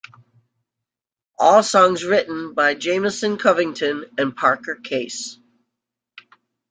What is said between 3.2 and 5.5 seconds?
Covington and Parker Case.